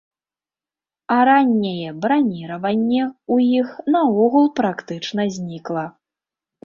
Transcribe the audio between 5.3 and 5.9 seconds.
знікла.